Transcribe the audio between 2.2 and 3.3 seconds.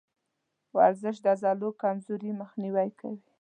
مخنیوی کوي.